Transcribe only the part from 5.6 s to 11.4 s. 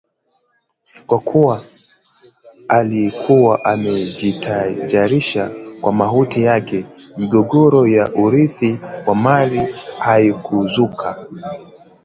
kwa mauti yake migogoro ya urithi wa mali haikuzuka